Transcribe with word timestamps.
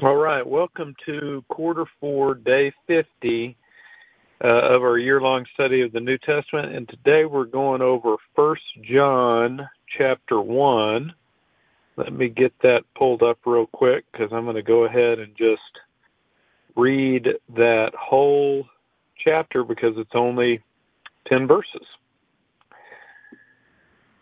All 0.00 0.14
right, 0.14 0.46
welcome 0.46 0.94
to 1.06 1.44
quarter 1.48 1.84
four, 1.98 2.36
day 2.36 2.72
50 2.86 3.56
uh, 4.44 4.46
of 4.46 4.82
our 4.82 4.96
year 4.96 5.20
long 5.20 5.44
study 5.54 5.80
of 5.80 5.90
the 5.90 5.98
New 5.98 6.18
Testament. 6.18 6.72
And 6.72 6.88
today 6.88 7.24
we're 7.24 7.46
going 7.46 7.82
over 7.82 8.14
First 8.36 8.62
John 8.82 9.68
chapter 9.88 10.40
1. 10.40 11.12
Let 11.96 12.12
me 12.12 12.28
get 12.28 12.54
that 12.62 12.84
pulled 12.94 13.24
up 13.24 13.40
real 13.44 13.66
quick 13.66 14.04
because 14.12 14.32
I'm 14.32 14.44
going 14.44 14.54
to 14.54 14.62
go 14.62 14.84
ahead 14.84 15.18
and 15.18 15.34
just 15.34 15.62
read 16.76 17.34
that 17.56 17.92
whole 17.96 18.68
chapter 19.16 19.64
because 19.64 19.98
it's 19.98 20.14
only 20.14 20.62
10 21.26 21.48
verses. 21.48 21.87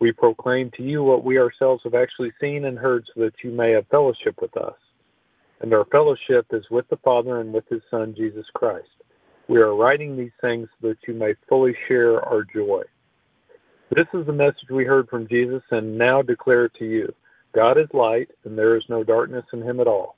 We 0.00 0.12
proclaim 0.12 0.70
to 0.72 0.82
you 0.82 1.02
what 1.02 1.24
we 1.24 1.38
ourselves 1.38 1.82
have 1.84 1.94
actually 1.94 2.32
seen 2.40 2.64
and 2.64 2.78
heard 2.78 3.06
so 3.06 3.20
that 3.20 3.34
you 3.44 3.50
may 3.50 3.72
have 3.72 3.86
fellowship 3.88 4.40
with 4.40 4.56
us. 4.56 4.74
And 5.60 5.74
our 5.74 5.84
fellowship 5.86 6.46
is 6.52 6.64
with 6.70 6.88
the 6.88 6.96
Father 6.98 7.40
and 7.40 7.52
with 7.52 7.68
his 7.68 7.82
Son, 7.90 8.14
Jesus 8.16 8.46
Christ. 8.54 8.88
We 9.46 9.58
are 9.58 9.74
writing 9.74 10.16
these 10.16 10.32
things 10.40 10.68
so 10.80 10.88
that 10.88 10.98
you 11.06 11.12
may 11.12 11.34
fully 11.48 11.76
share 11.86 12.22
our 12.22 12.44
joy. 12.44 12.82
This 13.90 14.06
is 14.14 14.24
the 14.24 14.32
message 14.32 14.70
we 14.70 14.84
heard 14.84 15.08
from 15.08 15.28
Jesus 15.28 15.62
and 15.70 15.98
now 15.98 16.22
declare 16.22 16.68
to 16.68 16.84
you. 16.86 17.12
God 17.52 17.76
is 17.76 17.88
light, 17.92 18.30
and 18.44 18.56
there 18.56 18.76
is 18.76 18.84
no 18.88 19.02
darkness 19.02 19.44
in 19.52 19.60
him 19.60 19.80
at 19.80 19.88
all. 19.88 20.16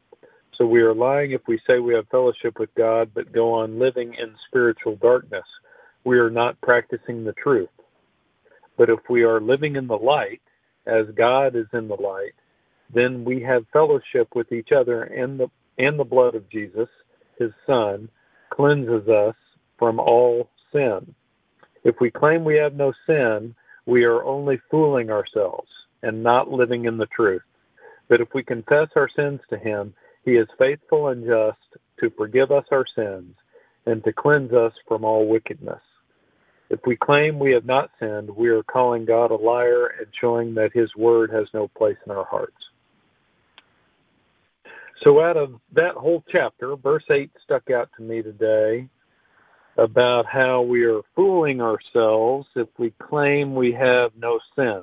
So 0.55 0.67
we 0.67 0.83
are 0.83 0.95
lying 0.95 1.33
if 1.33 1.41
we 1.49 1.59
say 1.67 1.79
we 1.79 1.95
have 1.95 2.07
fellowship 2.09 2.61
with 2.61 2.73
God, 2.77 3.11
but 3.15 3.33
go 3.33 3.53
on 3.53 3.79
living 3.79 4.15
in 4.15 4.35
spiritual 4.47 4.97
darkness. 4.97 5.47
We 6.05 6.19
are 6.19 6.31
not 6.31 6.61
practicing 6.61 7.25
the 7.25 7.33
truth. 7.33 7.71
But 8.83 8.91
if 8.91 9.09
we 9.09 9.23
are 9.23 9.41
living 9.41 9.77
in 9.77 9.87
the 9.87 9.97
light, 9.97 10.43
as 10.87 11.07
God 11.15 11.55
is 11.55 11.69
in 11.73 11.87
the 11.87 11.95
light, 11.95 12.35
then 12.93 13.25
we 13.25 13.41
have 13.43 13.65
fellowship 13.73 14.35
with 14.35 14.51
each 14.51 14.73
other, 14.73 15.05
and 15.05 15.39
the 15.39 15.49
and 15.79 15.97
the 15.97 16.05
blood 16.05 16.35
of 16.35 16.51
Jesus, 16.51 16.89
His 17.39 17.53
Son, 17.65 18.09
cleanses 18.51 19.07
us 19.07 19.37
from 19.79 20.01
all 20.01 20.51
sin. 20.73 21.15
If 21.85 22.01
we 22.01 22.11
claim 22.11 22.43
we 22.43 22.57
have 22.57 22.75
no 22.75 22.93
sin, 23.07 23.55
we 23.87 24.03
are 24.03 24.25
only 24.25 24.61
fooling 24.69 25.13
ourselves 25.13 25.71
and 26.03 26.21
not 26.21 26.51
living 26.51 26.87
in 26.87 26.97
the 26.97 27.07
truth. 27.07 27.45
But 28.09 28.21
if 28.21 28.35
we 28.35 28.43
confess 28.43 28.89
our 28.97 29.09
sins 29.09 29.39
to 29.51 29.59
Him, 29.59 29.95
He 30.25 30.33
is 30.33 30.49
faithful 30.59 31.07
and 31.07 31.25
just 31.25 31.81
to 32.01 32.11
forgive 32.11 32.51
us 32.51 32.67
our 32.73 32.87
sins 32.97 33.37
and 33.87 34.03
to 34.03 34.13
cleanse 34.13 34.53
us 34.53 34.73
from 34.89 35.05
all 35.05 35.29
wickedness. 35.29 35.83
If 36.73 36.81
we 36.87 36.97
claim 36.97 37.39
we 37.39 37.53
have 37.53 37.67
not 37.67 37.91
sinned, 38.01 38.31
we 38.35 38.49
are 38.49 38.63
calling 38.63 39.05
God 39.05 39.31
a 39.31 39.35
liar 39.35 39.89
and 39.99 40.07
showing 40.19 40.55
that 40.55 40.73
His 40.73 40.89
word 40.97 41.31
has 41.31 41.47
no 41.53 41.69
place 41.69 41.99
in 42.07 42.11
our 42.11 42.25
hearts. 42.25 42.57
So, 45.03 45.21
out 45.23 45.37
of 45.37 45.61
that 45.75 45.97
whole 45.97 46.25
chapter, 46.33 46.75
verse 46.77 47.05
8 47.11 47.31
stuck 47.45 47.71
out 47.71 47.91
to 47.97 48.03
me 48.03 48.23
today 48.23 48.89
about 49.77 50.25
how 50.25 50.63
we 50.63 50.85
are 50.85 51.03
fooling 51.15 51.61
ourselves 51.61 52.49
if 52.57 52.69
we 52.79 52.91
claim 52.93 53.55
we 53.55 53.73
have 53.73 54.13
no 54.17 54.41
sin. 54.57 54.83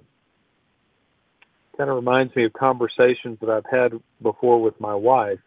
Kind 1.76 1.90
of 1.90 1.96
reminds 1.96 2.36
me 2.36 2.44
of 2.44 2.54
conversations 2.54 3.40
that 3.42 3.50
I've 3.50 3.66
had 3.66 4.00
before 4.22 4.62
with 4.62 4.80
my 4.80 4.94
wife 4.94 5.40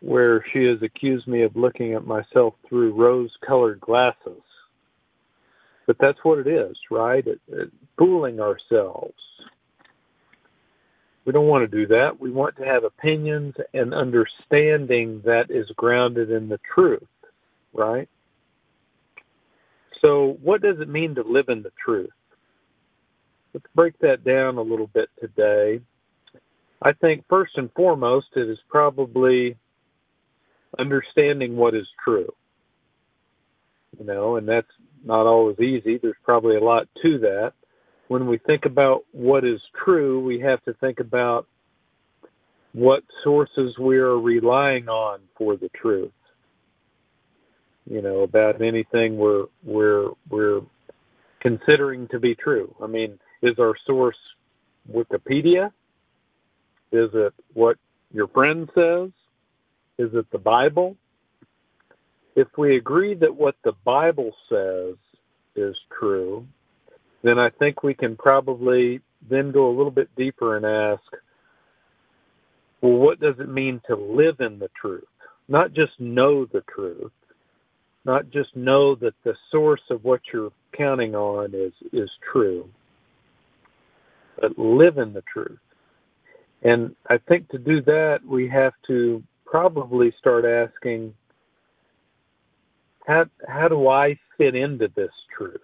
where 0.00 0.44
she 0.52 0.64
has 0.64 0.82
accused 0.82 1.26
me 1.26 1.42
of 1.42 1.56
looking 1.56 1.94
at 1.94 2.06
myself 2.06 2.52
through 2.68 2.92
rose 2.92 3.30
colored 3.40 3.80
glasses 3.80 4.42
but 5.86 5.98
that's 5.98 6.18
what 6.22 6.38
it 6.38 6.46
is, 6.46 6.76
right? 6.90 7.26
It, 7.26 7.40
it, 7.48 7.70
fooling 7.98 8.40
ourselves. 8.40 9.14
We 11.24 11.32
don't 11.32 11.46
want 11.46 11.68
to 11.70 11.76
do 11.76 11.86
that. 11.86 12.20
We 12.20 12.30
want 12.30 12.56
to 12.56 12.64
have 12.64 12.84
opinions 12.84 13.54
and 13.72 13.94
understanding 13.94 15.22
that 15.24 15.50
is 15.50 15.66
grounded 15.76 16.30
in 16.30 16.48
the 16.48 16.60
truth, 16.74 17.02
right? 17.72 18.08
So, 20.02 20.36
what 20.42 20.60
does 20.60 20.80
it 20.80 20.88
mean 20.88 21.14
to 21.14 21.22
live 21.22 21.48
in 21.48 21.62
the 21.62 21.72
truth? 21.82 22.10
Let's 23.54 23.66
break 23.74 23.98
that 24.00 24.24
down 24.24 24.58
a 24.58 24.62
little 24.62 24.88
bit 24.88 25.08
today. 25.18 25.80
I 26.82 26.92
think 26.92 27.24
first 27.30 27.56
and 27.56 27.70
foremost, 27.72 28.26
it 28.36 28.48
is 28.50 28.58
probably 28.68 29.56
understanding 30.78 31.56
what 31.56 31.74
is 31.74 31.86
true. 32.04 32.30
You 33.98 34.04
know, 34.04 34.36
and 34.36 34.48
that's 34.48 34.70
not 35.04 35.26
always 35.26 35.58
easy. 35.60 35.98
There's 35.98 36.16
probably 36.24 36.56
a 36.56 36.64
lot 36.64 36.88
to 37.02 37.18
that. 37.18 37.52
When 38.08 38.26
we 38.26 38.38
think 38.38 38.64
about 38.64 39.04
what 39.12 39.44
is 39.44 39.60
true, 39.84 40.20
we 40.20 40.40
have 40.40 40.62
to 40.64 40.74
think 40.74 41.00
about 41.00 41.46
what 42.72 43.04
sources 43.22 43.78
we 43.78 43.98
are 43.98 44.18
relying 44.18 44.88
on 44.88 45.20
for 45.36 45.56
the 45.56 45.70
truth. 45.70 46.12
You 47.88 48.02
know, 48.02 48.20
about 48.20 48.62
anything 48.62 49.16
we're 49.16 49.46
we're 49.62 50.10
we're 50.28 50.62
considering 51.40 52.08
to 52.08 52.18
be 52.18 52.34
true. 52.34 52.74
I 52.82 52.86
mean, 52.86 53.18
is 53.42 53.58
our 53.58 53.74
source 53.86 54.16
Wikipedia? 54.90 55.70
Is 56.92 57.10
it 57.12 57.34
what 57.52 57.76
your 58.12 58.28
friend 58.28 58.70
says? 58.74 59.10
Is 59.98 60.14
it 60.14 60.30
the 60.30 60.38
Bible? 60.38 60.96
If 62.36 62.48
we 62.56 62.76
agree 62.76 63.14
that 63.14 63.34
what 63.34 63.56
the 63.64 63.74
Bible 63.84 64.34
says 64.48 64.96
is 65.56 65.76
true, 65.98 66.46
then 67.22 67.38
I 67.38 67.50
think 67.50 67.82
we 67.82 67.94
can 67.94 68.16
probably 68.16 69.00
then 69.28 69.50
go 69.50 69.68
a 69.68 69.76
little 69.76 69.90
bit 69.90 70.14
deeper 70.16 70.56
and 70.56 70.66
ask, 70.66 71.02
well, 72.80 72.98
what 72.98 73.20
does 73.20 73.36
it 73.38 73.48
mean 73.48 73.80
to 73.86 73.96
live 73.96 74.40
in 74.40 74.58
the 74.58 74.70
truth? 74.78 75.04
Not 75.48 75.72
just 75.72 75.98
know 75.98 76.44
the 76.44 76.62
truth, 76.62 77.12
not 78.04 78.30
just 78.30 78.54
know 78.54 78.94
that 78.96 79.14
the 79.24 79.34
source 79.50 79.80
of 79.90 80.04
what 80.04 80.20
you're 80.32 80.52
counting 80.72 81.14
on 81.14 81.54
is, 81.54 81.72
is 81.92 82.10
true, 82.32 82.68
but 84.40 84.58
live 84.58 84.98
in 84.98 85.12
the 85.12 85.22
truth. 85.22 85.58
And 86.62 86.94
I 87.08 87.18
think 87.18 87.48
to 87.50 87.58
do 87.58 87.80
that, 87.82 88.24
we 88.26 88.48
have 88.48 88.72
to 88.86 89.22
probably 89.44 90.12
start 90.18 90.44
asking 90.44 91.14
how 93.04 93.26
how 93.46 93.68
do 93.68 93.88
I 93.88 94.18
fit 94.36 94.54
into 94.54 94.90
this 94.94 95.12
truth? 95.36 95.60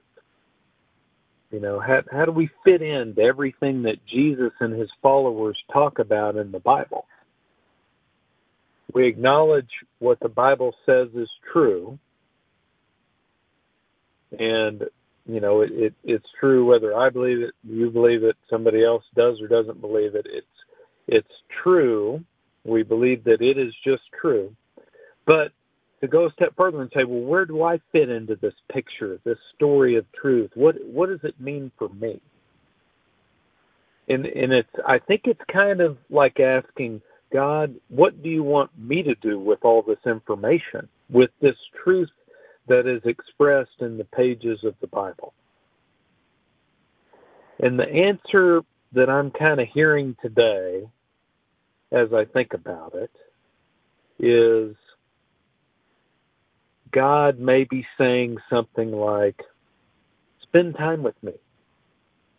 You 1.50 1.60
know, 1.60 1.80
how 1.80 2.02
how 2.12 2.24
do 2.24 2.32
we 2.32 2.48
fit 2.64 2.82
into 2.82 3.20
everything 3.20 3.82
that 3.82 4.04
Jesus 4.06 4.52
and 4.60 4.72
his 4.72 4.90
followers 5.02 5.58
talk 5.72 5.98
about 5.98 6.36
in 6.36 6.52
the 6.52 6.60
Bible? 6.60 7.06
We 8.92 9.06
acknowledge 9.06 9.70
what 9.98 10.20
the 10.20 10.28
Bible 10.28 10.74
says 10.84 11.08
is 11.14 11.30
true, 11.52 11.98
and 14.38 14.84
you 15.26 15.40
know 15.40 15.62
it, 15.62 15.72
it 15.72 15.94
it's 16.04 16.28
true 16.38 16.66
whether 16.66 16.96
I 16.96 17.08
believe 17.08 17.40
it, 17.40 17.54
you 17.64 17.90
believe 17.90 18.22
it, 18.22 18.36
somebody 18.48 18.84
else 18.84 19.04
does 19.16 19.40
or 19.40 19.48
doesn't 19.48 19.80
believe 19.80 20.14
it. 20.14 20.26
It's 20.28 20.46
it's 21.08 21.34
true. 21.62 22.22
We 22.64 22.82
believe 22.82 23.24
that 23.24 23.40
it 23.40 23.56
is 23.56 23.72
just 23.82 24.02
true, 24.20 24.54
but 25.24 25.52
to 26.00 26.08
go 26.08 26.26
a 26.26 26.32
step 26.32 26.54
further 26.56 26.80
and 26.80 26.90
say, 26.94 27.04
well, 27.04 27.20
where 27.20 27.44
do 27.44 27.62
I 27.62 27.80
fit 27.92 28.08
into 28.08 28.36
this 28.36 28.54
picture, 28.72 29.18
this 29.24 29.38
story 29.54 29.96
of 29.96 30.10
truth? 30.12 30.50
What 30.54 30.76
what 30.84 31.08
does 31.08 31.24
it 31.24 31.38
mean 31.40 31.70
for 31.78 31.88
me? 31.90 32.20
And 34.08 34.26
and 34.26 34.52
it's 34.52 34.74
I 34.86 34.98
think 34.98 35.22
it's 35.26 35.42
kind 35.48 35.80
of 35.80 35.98
like 36.08 36.40
asking 36.40 37.02
God, 37.32 37.74
what 37.88 38.22
do 38.22 38.28
you 38.28 38.42
want 38.42 38.70
me 38.78 39.02
to 39.02 39.14
do 39.16 39.38
with 39.38 39.64
all 39.64 39.82
this 39.82 39.98
information, 40.04 40.88
with 41.10 41.30
this 41.40 41.56
truth 41.82 42.10
that 42.66 42.86
is 42.86 43.02
expressed 43.04 43.80
in 43.80 43.98
the 43.98 44.04
pages 44.04 44.64
of 44.64 44.74
the 44.80 44.88
Bible? 44.88 45.32
And 47.60 47.78
the 47.78 47.88
answer 47.88 48.62
that 48.92 49.10
I'm 49.10 49.30
kind 49.30 49.60
of 49.60 49.68
hearing 49.68 50.16
today 50.22 50.88
as 51.92 52.12
I 52.12 52.24
think 52.24 52.54
about 52.54 52.94
it 52.94 53.10
is 54.18 54.74
God 56.92 57.38
may 57.38 57.64
be 57.64 57.86
saying 57.98 58.38
something 58.48 58.92
like, 58.92 59.40
Spend 60.42 60.76
time 60.76 61.02
with 61.04 61.20
me. 61.22 61.32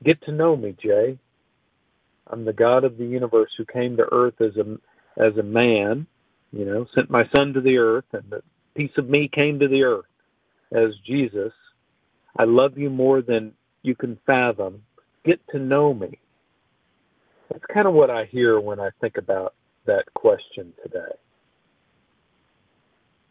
Get 0.04 0.22
to 0.24 0.34
know 0.34 0.58
me, 0.58 0.76
Jay. 0.82 1.18
I'm 2.28 2.44
the 2.44 2.54
God 2.54 2.84
of 2.84 2.98
the 2.98 3.06
universe 3.06 3.52
who 3.58 3.66
came 3.66 3.96
to 3.98 4.08
earth 4.12 4.42
as 4.42 4.56
a 4.58 4.78
as 5.18 5.38
a 5.38 5.44
man, 5.44 6.08
you 6.52 6.66
know, 6.66 6.88
sent 6.96 7.10
my 7.10 7.28
son 7.34 7.54
to 7.54 7.62
the 7.62 7.78
earth 7.78 8.06
and 8.14 8.24
the 8.30 8.42
piece 8.76 8.92
of 8.98 9.10
me 9.10 9.28
came 9.28 9.60
to 9.60 9.68
the 9.68 9.84
earth 9.84 10.06
as 10.72 10.96
Jesus. 11.06 11.54
I 12.38 12.46
love 12.46 12.78
you 12.78 12.90
more 12.90 13.22
than 13.22 13.54
you 13.84 13.96
can 13.96 14.18
fathom. 14.26 14.84
Get 15.26 15.42
to 15.50 15.60
know 15.60 15.94
me. 15.94 16.18
That's 17.50 17.66
kind 17.74 17.88
of 17.88 17.94
what 17.94 18.10
I 18.10 18.26
hear 18.26 18.60
when 18.60 18.80
I 18.80 18.90
think 19.02 19.18
about 19.18 19.56
that 19.86 20.06
question 20.14 20.74
today. 20.82 21.14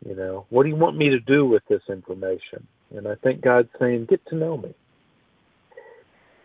You 0.07 0.15
know, 0.15 0.47
what 0.49 0.63
do 0.63 0.71
you 0.71 0.77
want 0.77 0.97
me 0.97 1.11
to 1.11 1.21
do 1.21 1.47
with 1.47 1.63
this 1.69 1.83
information? 1.89 2.67
And 2.97 3.07
I 3.07 3.15
think 3.17 3.43
God's 3.43 3.69
saying, 3.79 4.07
get 4.07 4.25
to 4.27 4.35
know 4.35 4.57
me. 4.57 4.75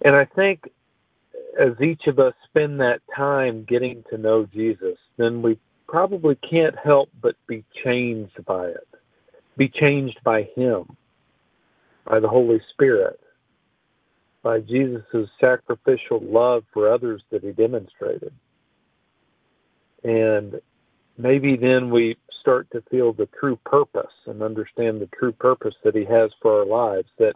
And 0.03 0.15
I 0.15 0.25
think 0.25 0.69
as 1.57 1.79
each 1.81 2.07
of 2.07 2.19
us 2.19 2.33
spend 2.43 2.79
that 2.81 3.01
time 3.15 3.63
getting 3.63 4.03
to 4.09 4.17
know 4.17 4.45
Jesus, 4.45 4.97
then 5.17 5.41
we 5.41 5.57
probably 5.87 6.35
can't 6.35 6.75
help 6.77 7.09
but 7.21 7.35
be 7.47 7.63
changed 7.83 8.43
by 8.45 8.67
it, 8.67 8.87
be 9.55 9.69
changed 9.69 10.19
by 10.23 10.43
Him, 10.55 10.97
by 12.05 12.19
the 12.19 12.27
Holy 12.27 12.61
Spirit, 12.71 13.19
by 14.43 14.59
Jesus' 14.59 15.29
sacrificial 15.39 16.19
love 16.19 16.65
for 16.73 16.91
others 16.91 17.21
that 17.31 17.43
He 17.43 17.51
demonstrated. 17.51 18.33
And 20.03 20.61
maybe 21.17 21.55
then 21.55 21.89
we 21.89 22.17
start 22.41 22.69
to 22.71 22.81
feel 22.91 23.13
the 23.13 23.27
true 23.39 23.57
purpose 23.65 24.13
and 24.27 24.41
understand 24.41 25.01
the 25.01 25.09
true 25.17 25.31
purpose 25.31 25.75
that 25.83 25.95
He 25.95 26.05
has 26.05 26.31
for 26.41 26.59
our 26.59 26.65
lives 26.65 27.09
that 27.17 27.35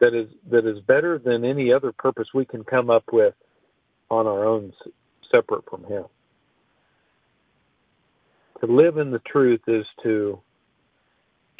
that 0.00 0.14
is 0.14 0.28
that 0.50 0.66
is 0.66 0.80
better 0.80 1.18
than 1.18 1.44
any 1.44 1.72
other 1.72 1.92
purpose 1.92 2.28
we 2.34 2.44
can 2.44 2.64
come 2.64 2.90
up 2.90 3.04
with 3.12 3.34
on 4.10 4.26
our 4.26 4.44
own 4.44 4.72
separate 5.30 5.64
from 5.68 5.84
him. 5.84 6.04
To 8.60 8.66
live 8.66 8.98
in 8.98 9.10
the 9.10 9.20
truth 9.20 9.60
is 9.68 9.86
to 10.02 10.40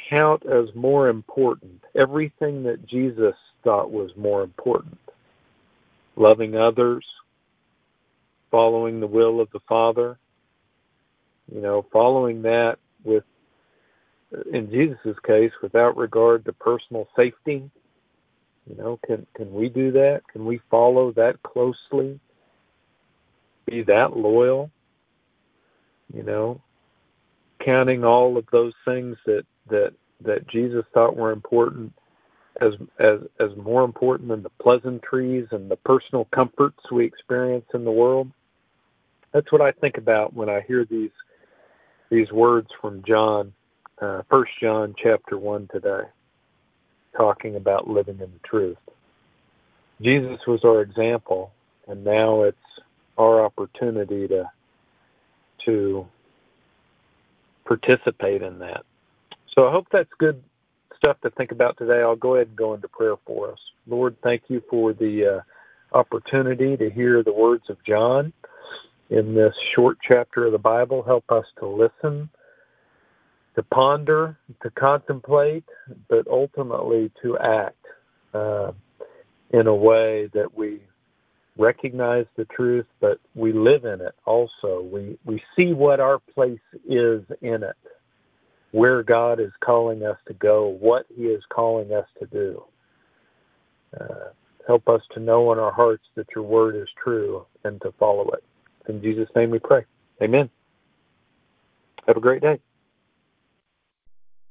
count 0.08 0.44
as 0.46 0.74
more 0.74 1.08
important. 1.08 1.82
Everything 1.94 2.62
that 2.64 2.86
Jesus 2.86 3.34
thought 3.62 3.90
was 3.90 4.10
more 4.16 4.42
important. 4.42 4.98
Loving 6.16 6.56
others, 6.56 7.04
following 8.50 9.00
the 9.00 9.06
will 9.06 9.40
of 9.40 9.50
the 9.52 9.60
Father, 9.68 10.18
you 11.52 11.60
know, 11.60 11.84
following 11.92 12.42
that 12.42 12.78
with, 13.04 13.24
in 14.52 14.70
Jesus' 14.70 15.18
case, 15.26 15.52
without 15.62 15.96
regard 15.96 16.44
to 16.44 16.52
personal 16.52 17.08
safety. 17.16 17.70
You 18.68 18.76
know, 18.76 19.00
can 19.04 19.26
can 19.34 19.52
we 19.52 19.68
do 19.68 19.90
that? 19.92 20.22
Can 20.32 20.44
we 20.44 20.60
follow 20.70 21.12
that 21.12 21.42
closely? 21.42 22.20
Be 23.66 23.82
that 23.82 24.16
loyal? 24.16 24.70
You 26.14 26.22
know, 26.22 26.60
counting 27.64 28.04
all 28.04 28.36
of 28.36 28.46
those 28.52 28.74
things 28.84 29.16
that 29.26 29.44
that 29.68 29.94
that 30.22 30.46
Jesus 30.48 30.84
thought 30.92 31.16
were 31.16 31.32
important 31.32 31.92
as 32.60 32.74
as 32.98 33.20
as 33.40 33.50
more 33.56 33.84
important 33.84 34.28
than 34.28 34.42
the 34.42 34.50
pleasantries 34.62 35.48
and 35.50 35.70
the 35.70 35.76
personal 35.76 36.26
comforts 36.26 36.78
we 36.92 37.04
experience 37.04 37.66
in 37.74 37.84
the 37.84 37.90
world. 37.90 38.30
That's 39.32 39.50
what 39.50 39.62
I 39.62 39.72
think 39.72 39.96
about 39.96 40.34
when 40.34 40.48
I 40.48 40.60
hear 40.60 40.84
these 40.84 41.10
these 42.10 42.30
words 42.32 42.68
from 42.80 43.02
John, 43.04 43.52
uh, 44.00 44.22
First 44.28 44.52
John 44.60 44.94
chapter 45.00 45.38
one 45.38 45.68
today, 45.72 46.02
talking 47.16 47.56
about 47.56 47.88
living 47.88 48.18
in 48.20 48.30
the 48.32 48.48
truth. 48.48 48.78
Jesus 50.02 50.38
was 50.46 50.64
our 50.64 50.82
example, 50.82 51.52
and 51.86 52.04
now 52.04 52.42
it's 52.42 52.56
our 53.16 53.44
opportunity 53.44 54.26
to 54.28 54.50
to 55.64 56.06
participate 57.64 58.42
in 58.42 58.58
that. 58.58 58.84
So 59.54 59.68
I 59.68 59.70
hope 59.70 59.86
that's 59.92 60.10
good 60.18 60.42
stuff 60.96 61.20
to 61.20 61.30
think 61.30 61.52
about 61.52 61.76
today. 61.76 62.00
I'll 62.00 62.16
go 62.16 62.34
ahead 62.34 62.48
and 62.48 62.56
go 62.56 62.74
into 62.74 62.88
prayer 62.88 63.16
for 63.26 63.52
us. 63.52 63.58
Lord, 63.86 64.16
thank 64.22 64.44
you 64.48 64.62
for 64.70 64.92
the 64.92 65.26
uh, 65.26 65.40
opportunity 65.96 66.76
to 66.76 66.90
hear 66.90 67.22
the 67.22 67.32
words 67.32 67.68
of 67.68 67.76
John 67.84 68.32
in 69.10 69.34
this 69.34 69.54
short 69.74 69.98
chapter 70.06 70.46
of 70.46 70.52
the 70.52 70.58
Bible. 70.58 71.02
Help 71.02 71.30
us 71.30 71.44
to 71.58 71.66
listen, 71.66 72.30
to 73.56 73.62
ponder, 73.64 74.38
to 74.62 74.70
contemplate, 74.70 75.64
but 76.08 76.26
ultimately 76.28 77.10
to 77.22 77.36
act 77.38 77.76
uh, 78.32 78.72
in 79.50 79.66
a 79.66 79.74
way 79.74 80.30
that 80.32 80.56
we 80.56 80.80
recognize 81.58 82.26
the 82.36 82.44
truth, 82.46 82.86
but 83.00 83.18
we 83.34 83.52
live 83.52 83.84
in 83.84 84.00
it 84.00 84.14
also. 84.24 84.88
We, 84.90 85.18
we 85.24 85.42
see 85.56 85.72
what 85.72 86.00
our 86.00 86.18
place 86.18 86.60
is 86.88 87.22
in 87.42 87.64
it, 87.64 87.76
where 88.70 89.02
God 89.02 89.40
is 89.40 89.50
calling 89.60 90.04
us 90.04 90.16
to 90.28 90.34
go, 90.34 90.68
what 90.68 91.06
He 91.14 91.24
is 91.24 91.42
calling 91.48 91.92
us 91.92 92.06
to 92.20 92.26
do. 92.26 92.62
Uh, 94.00 94.30
help 94.66 94.88
us 94.88 95.02
to 95.14 95.20
know 95.20 95.52
in 95.52 95.58
our 95.58 95.72
hearts 95.72 96.04
that 96.14 96.28
your 96.34 96.44
word 96.44 96.76
is 96.76 96.88
true 97.02 97.44
and 97.64 97.80
to 97.82 97.92
follow 97.98 98.30
it. 98.30 98.44
In 98.88 99.02
Jesus' 99.02 99.28
name 99.36 99.50
we 99.50 99.58
pray. 99.58 99.84
Amen. 100.22 100.50
Have 102.06 102.16
a 102.16 102.20
great 102.20 102.42
day. 102.42 102.60